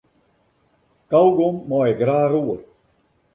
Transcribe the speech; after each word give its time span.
Kaugom 1.09 1.55
mei 1.69 1.89
ik 1.93 1.99
graach 2.01 2.35
oer. 2.45 2.59